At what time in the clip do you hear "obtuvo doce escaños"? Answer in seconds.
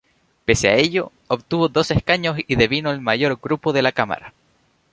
1.27-2.37